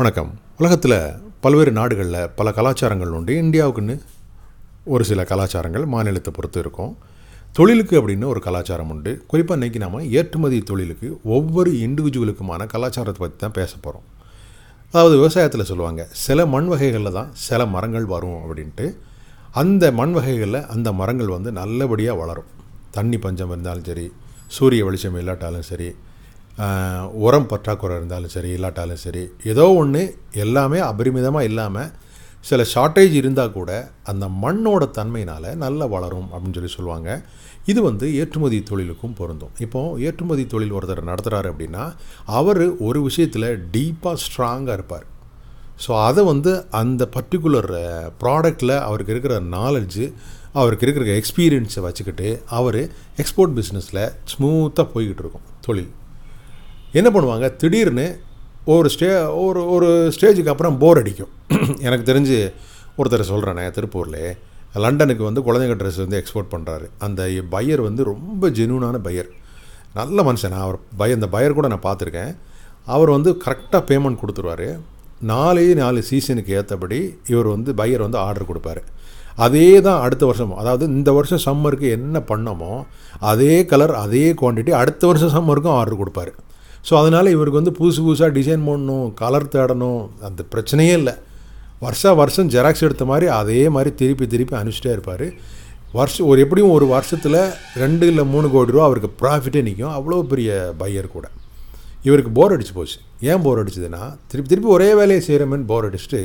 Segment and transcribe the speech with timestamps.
[0.00, 0.28] வணக்கம்.
[0.60, 0.94] உலகத்தில்
[1.44, 3.32] பல்வேறு நாடுகளில் பல கலாச்சாரங்கள் உண்டு.
[3.42, 3.94] இந்தியாவுக்குன்னு
[4.94, 6.92] ஒரு சில கலாச்சாரங்கள் மாநிலத்தை பொறுத்து இருக்கும்.
[7.56, 9.12] தொழிலுக்கு அப்படின்னு ஒரு கலாச்சாரம் உண்டு.
[9.30, 14.06] குறிப்பாக இன்றைக்கி நாம் ஏற்றுமதி தொழிலுக்கு ஒவ்வொரு இண்டிவிஜுவலுக்குமான கலாச்சாரத்தை பற்றி தான் பேச போகிறோம்
[14.92, 18.86] அதாவது விவசாயத்தில் சொல்லுவாங்க சில மண் வகைகளில் தான் சில மரங்கள் வரும் அப்படின்ட்டு.
[19.62, 22.50] அந்த மண் வகைகளில் அந்த மரங்கள் வந்து நல்லபடியாக வளரும்.
[22.98, 24.06] தண்ணி பஞ்சம் இருந்தாலும் சரி
[24.58, 25.90] சூரிய வெளிச்சம் இல்லாட்டாலும் சரி
[27.24, 30.02] உரம் பற்றாக்குறை இருந்தாலும் சரி இல்லாட்டாலும் சரி ஏதோ ஒன்று
[30.44, 31.90] எல்லாமே அபரிமிதமாக இல்லாமல்
[32.48, 33.70] சில ஷார்ட்டேஜ் இருந்தால் கூட
[34.10, 37.10] அந்த மண்ணோட தன்மையினால் நல்லா வளரும் அப்படின்னு சொல்லி சொல்லுவாங்க.
[37.70, 39.52] இது வந்து ஏற்றுமதி தொழிலுக்கும் பொருந்தும்.
[39.64, 41.84] இப்போது ஏற்றுமதி தொழில் ஒருத்தர் நடத்துகிறாரு அப்படின்னா
[42.38, 45.06] அவர் ஒரு விஷயத்தில் டீப்பாக ஸ்ட்ராங்காக இருப்பார்.
[45.84, 47.72] ஸோ அதை வந்து அந்த பர்டிகுலர்
[48.22, 50.06] ப்ராடக்டில் அவருக்கு இருக்கிற நாலெட்ஜு
[50.60, 52.80] அவருக்கு இருக்கிற எக்ஸ்பீரியன்ஸை வச்சுக்கிட்டு அவர்
[53.22, 55.90] எக்ஸ்போர்ட் பிஸ்னஸில் ஸ்மூத்தாக போய்கிட்டு இருக்கும் தொழில்.
[56.92, 57.56] என்ன பண்ணுவாங்க?
[57.56, 58.20] திடீர்னு
[58.64, 61.32] ஒரு ஸ்டே ஒரு ஒரு ஸ்டேஜுக்கு அப்புறம் போர் அடிக்கும்.
[61.80, 62.52] எனக்கு தெரிஞ்சு
[62.98, 64.36] ஒருத்தர் சொல்கிறேனே திருப்பூரில்.
[64.74, 69.30] லண்டனுக்கு வந்து குழந்தைங்க ட்ரெஸ் வந்து எக்ஸ்போர்ட் பண்ணுறாரு அந்த பையர் வந்து ரொம்ப ஜெனூனான பையர்.
[69.94, 70.48] நல்ல மனுஷன்.
[70.48, 72.32] நான் அவர் பய இந்த பையர் கூட நான் பார்த்துருக்கேன்.
[72.86, 74.78] அவர் வந்து கரெக்டாக பேமெண்ட் கொடுத்துருவாரு.
[75.20, 78.82] நாலே நாலு சீசனுக்கு ஏற்றபடி இவர் வந்து பையர் வந்து ஆர்டர் கொடுப்பாரு.
[79.36, 82.84] அதே தான் அடுத்த வருஷம் அதாவது இந்த வருஷம் சம்மருக்கு என்ன பண்ணோமோ
[83.18, 86.32] அதே கலர் அதே குவான்டிட்டி அடுத்த வருஷம் சம்மருக்கும் ஆர்டர் கொடுப்பாரு.
[86.88, 91.14] ஸோ அதனால் இவருக்கு வந்து புதுசு புதுசாக டிசைன் பண்ணணும் கலர் தேடணும் அந்த பிரச்சனையே இல்லை.
[91.84, 95.26] வருஷா வருஷம் ஜெராக்ஸ் எடுத்த மாதிரி அதே மாதிரி திருப்பி திருப்பி அனுப்பிச்சிட்டே இருப்பார்.
[95.98, 97.40] வருஷம் ஒரு எப்படியும் ஒரு வருஷத்தில்
[97.82, 101.26] ரெண்டு இல்லை மூணு கோடி ரூபா அவருக்கு ப்ராஃபிட்டே நிற்கும் அவ்வளோ பெரிய பையர் கூட.
[102.08, 102.98] இவருக்கு போர் அடிச்சு போச்சு.
[103.30, 106.22] ஏன் போர் அடிச்சதுன்னா திருப்பி திருப்பி ஒரே வேலையை செய்கிறமேன்னு போர் அடிச்சுட்டு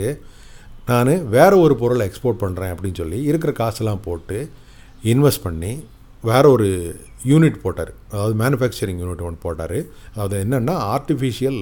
[0.89, 4.38] நான் வேறு ஒரு பொருளை எக்ஸ்போர்ட் பண்ணுறேன் அப்படின்னு சொல்லி இருக்கிற காசெல்லாம் போட்டு
[5.11, 5.73] இன்வெஸ்ட் பண்ணி
[6.29, 6.67] வேற ஒரு
[7.31, 7.91] யூனிட் போட்டார்.
[8.11, 9.77] அதாவது மேனுஃபேக்சரிங் யூனிட் ஒன்று போட்டார்.
[10.23, 11.59] அது என்னென்னா ஆர்டிஃபிஷியல்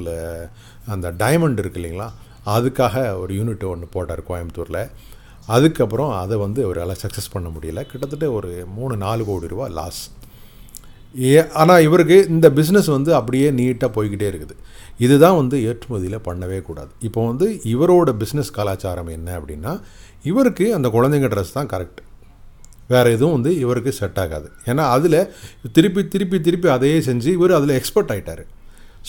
[0.93, 2.07] அந்த டைமண்ட் இருக்கு இல்லைங்களா?
[2.55, 4.83] அதுக்காக ஒரு யூனிட் ஒன்று போட்டார் கோயம்புத்தூரில்.
[5.55, 7.81] அதுக்கப்புறம் அதை வந்து அவரால் சக்ஸஸ் பண்ண முடியல.
[7.91, 10.01] கிட்டத்தட்ட ஒரு மூணு நாலு கோடி ரூபா லாஸ்
[11.29, 11.31] ஏ
[11.61, 14.55] ஆனால் இவருக்கு இந்த பிஸ்னஸ் வந்து அப்படியே நீட்டாக போய்கிட்டே இருக்குது.
[15.05, 16.91] இதுதான் வந்து ஏற்றுமதியில் பண்ணவே கூடாது.
[17.07, 19.73] இப்போ வந்து இவரோட பிஸ்னஸ் கலாச்சாரம் என்ன அப்படின்னா
[20.31, 22.01] இவருக்கு அந்த குழந்தைங்க ட்ரெஸ் தான் கரெக்ட்
[22.93, 24.47] வேறு எதுவும் வந்து இவருக்கு செட் ஆகாது.
[24.71, 25.19] ஏன்னா அதில்
[25.77, 28.43] திருப்பி திருப்பி திருப்பி அதையே செஞ்சு இவர் அதில் எக்ஸ்பர்ட் ஆகிட்டார்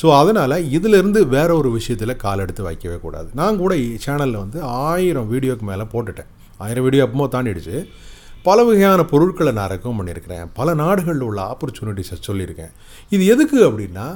[0.00, 3.28] ஸோ அதனால் இதிலிருந்து வேற ஒரு விஷயத்தில் கால் எடுத்து வைக்கவே கூடாது.
[3.40, 3.72] நான் கூட
[4.04, 6.30] சேனலில் வந்து ஆயிரம் வீடியோக்கு மேலே போட்டுட்டேன்.
[6.64, 7.76] ஆயிரம் வீடியோ அப்பமோ தாண்டிடுச்சு.
[8.46, 10.46] பல வகையான பொருட்களை நான் ரெக்கமெண்ட் பண்ணியிருக்கிறேன்.
[10.58, 12.72] பல நாடுகளில் உள்ள ஆப்பர்ச்சுனிட்டிஸை சொல்லியிருக்கேன்.
[13.14, 14.06] இது எதுக்கு அப்படின்னா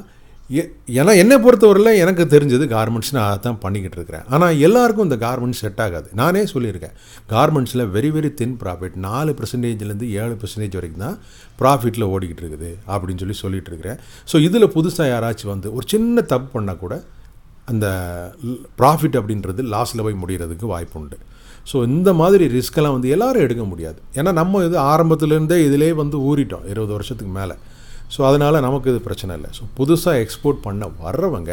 [1.01, 4.25] ஏன்னா என்னை பொறுத்தவரையில் எனக்கு தெரிஞ்சது கார்மெண்ட்ஸ் நான் அதை தான் பண்ணிக்கிட்டு இருக்கிறேன்.
[4.35, 6.09] ஆனால் எல்லாருக்கும் இந்த கார்மெண்ட்ஸ் செட் ஆகாது.
[6.21, 6.95] நானே சொல்லியிருக்கேன்.
[7.33, 11.19] கார்மெண்ட்ஸில் வெரி வெரி தின் ப்ராஃபிட் நாலு பர்சன்டேஜ்லேருந்து ஏழு பர்சன்டேஜ் வரைக்கும் தான்
[11.63, 14.01] ப்ராஃபிட்டில் ஓடிக்கிட்டு இருக்குது அப்படின்னு சொல்லி சொல்லிட்டு இருக்கிறேன்.
[14.33, 16.97] ஸோ இதில் புதுசாக யாராச்சும் வந்து ஒரு சின்ன தப்பு பண்ணால் கூட
[17.73, 17.87] அந்த
[18.81, 21.17] ப்ராஃபிட் அப்படின்றது லாஸில் போய் முடிகிறதுக்கு வாய்ப்பு உண்டு.
[21.71, 23.99] ஸோ இந்த மாதிரி ரிஸ்க்கெல்லாம் வந்து எல்லோரும் எடுக்க முடியாது.
[24.19, 26.67] ஏன்னா நம்ம இது ஆரம்பத்துலேருந்தே இதிலே வந்து ஊறிட்டோம்.
[26.73, 27.57] இருபது வருஷத்துக்கு மேலே.
[28.15, 29.51] ஸோ அதனால் நமக்கு இது பிரச்சனை இல்லை.
[29.59, 31.53] ஸோ புதுசாக எக்ஸ்போர்ட் பண்ண வர்றவங்க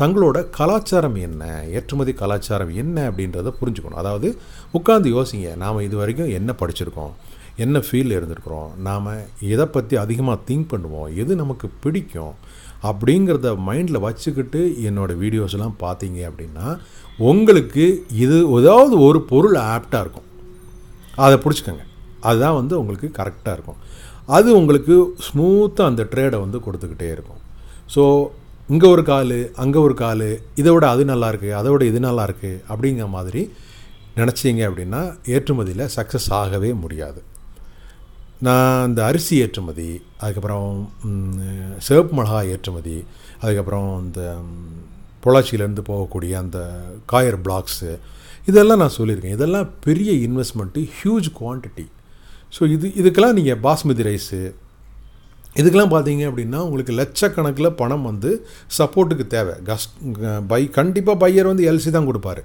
[0.00, 1.42] தங்களோட கலாச்சாரம் என்ன
[1.78, 4.02] ஏற்றுமதி கலாச்சாரம் என்ன அப்படின்றத புரிஞ்சுக்கணும்.
[4.02, 4.28] அதாவது
[4.78, 7.14] உட்காந்து யோசிங்க நாம் இது வரைக்கும் என்ன படிச்சிருக்கோம்
[7.64, 9.08] என்ன ஃபீல் இருந்திருக்கிறோம் நாம்
[9.54, 12.34] எதை பற்றி அதிகமாக திங்க் பண்ணுவோம் எது நமக்கு பிடிக்கும்
[12.90, 16.66] அப்படிங்கிறத மைண்டில் வச்சுக்கிட்டு என்னோடய வீடியோஸ்லாம் பார்த்தீங்க அப்படின்னா
[17.30, 17.86] உங்களுக்கு
[18.24, 20.28] இது ஏதாவது ஒரு பொருள் ஆப்டாக இருக்கும்.
[21.24, 21.84] அதை பிடிச்சிக்கோங்க.
[22.28, 23.80] அதுதான் வந்து உங்களுக்கு கரெக்டாக இருக்கும்.
[24.36, 24.94] அது உங்களுக்கு
[25.26, 27.40] ஸ்மூத்தாக அந்த ட்ரேடை வந்து கொடுத்துக்கிட்டே இருக்கும்.
[27.94, 28.02] ஸோ
[28.72, 30.28] இங்கே ஒரு கால் அங்கே ஒரு கால்
[30.60, 33.42] இதை விட அது நல்லா இருக்குது அதை விட இது நல்லா இருக்குது அப்படிங்கிற மாதிரி
[34.18, 35.00] நினச்சிங்க அப்படின்னா
[35.34, 37.20] ஏற்றுமதியில் சக்ஸஸ் ஆகவே முடியாது.
[38.46, 39.90] நான் இந்த அரிசி ஏற்றுமதி
[40.22, 40.68] அதுக்கப்புறம்
[41.86, 42.98] சிவப்பு மிளகா ஏற்றுமதி
[43.42, 44.22] அதுக்கப்புறம் இந்த
[45.24, 46.58] பொள்ளாச்சியிலேருந்து போகக்கூடிய அந்த
[47.12, 47.90] காயர் பிளாக்ஸு
[48.50, 49.36] இதெல்லாம் நான் சொல்லியிருக்கேன்.
[49.38, 51.86] இதெல்லாம் பெரிய இன்வெஸ்ட்மெண்ட்டு ஹியூஜ் குவான்டிட்டி
[52.56, 54.40] ஸோ இது இதுக்கெல்லாம் நீங்கள் பாஸ்மதி ரைஸு.
[55.60, 58.30] இதுக்கெல்லாம் பார்த்தீங்க அப்படின்னா உங்களுக்கு லட்சக்கணக்கில் பணம் வந்து
[58.78, 59.54] சப்போர்ட்டுக்கு தேவை.
[59.68, 59.86] கஸ்
[60.52, 62.42] பை கண்டிப்பாக பையர் வந்து எல்சி தான் கொடுப்பாரு.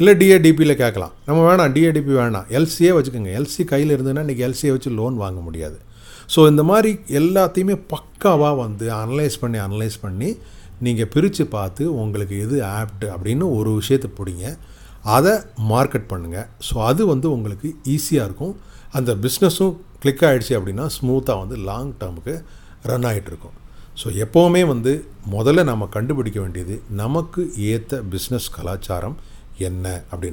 [0.00, 1.14] இல்லை டிஏடிபியில் கேட்கலாம்.
[1.28, 2.46] நம்ம வேணாம் டிஏடிபி வேணாம்.
[2.58, 3.32] எல்சியே வச்சுக்கோங்க.
[3.40, 5.78] எல்சி கையில் இருந்ததுன்னா இன்றைக்கி எல்சியை வச்சு லோன் வாங்க முடியாது.
[6.32, 6.90] ஸோ இந்த மாதிரி
[7.20, 10.28] எல்லாத்தையுமே பக்காவாக வந்து அனலைஸ் பண்ணி அனலைஸ் பண்ணி
[10.86, 14.46] நீங்கள் பிரித்து பார்த்து உங்களுக்கு எது ஆப்ட் அப்படின்னு ஒரு விஷயத்தை பிடிங்க.
[15.16, 15.32] அதை
[15.72, 18.54] மார்க்கெட் பண்ணுங்கள் ஸோ அது வந்து உங்களுக்கு ஈஸியாக இருக்கும்.
[18.92, 22.44] அந்த பிஸ்னஸும் கிளிக் ஆகிடுச்சு அப்படின்னா ஸ்மூத்தாக வந்து லாங் டேர்முக்கு
[22.82, 23.56] ரன் ஆகிட்டு இருக்கும்.
[24.02, 29.16] ஸோ எப்போவுமே வந்து முதல்ல நம்ம கண்டுபிடிக்க வேண்டியது நமக்கு ஏற்ற பிஸ்னஸ் கலாச்சாரம்
[29.58, 30.30] என்ன அப்படின்ற